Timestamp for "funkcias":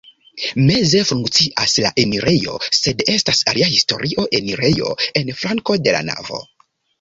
1.09-1.75